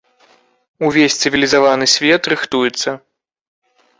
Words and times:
Увесь 0.87 1.17
цывілізаваны 1.25 1.85
свет 1.95 2.21
рыхтуецца. 2.35 2.89